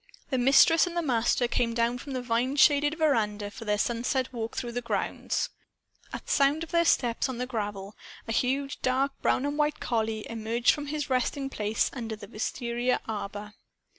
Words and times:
The 0.31 0.39
Mistress 0.39 0.87
and 0.87 0.97
the 0.97 1.03
Master 1.03 1.47
came 1.47 1.75
down 1.75 1.99
from 1.99 2.13
the 2.13 2.23
vine 2.23 2.55
shaded 2.55 2.97
veranda 2.97 3.51
for 3.51 3.65
their 3.65 3.77
sunset 3.77 4.33
walk 4.33 4.55
through 4.57 4.71
the 4.71 4.81
grounds. 4.81 5.49
At 6.11 6.27
sound 6.27 6.63
of 6.63 6.71
their 6.71 6.85
steps 6.85 7.29
on 7.29 7.37
the 7.37 7.45
gravel, 7.45 7.95
a 8.27 8.31
huge 8.31 8.81
dark 8.81 9.11
brown 9.21 9.45
and 9.45 9.59
white 9.59 9.79
collie 9.79 10.25
emerged 10.27 10.71
from 10.71 10.87
his 10.87 11.11
resting 11.11 11.51
place 11.51 11.91
under 11.93 12.15
the 12.15 12.27
wistaria 12.27 12.99
arbor. 13.07 13.53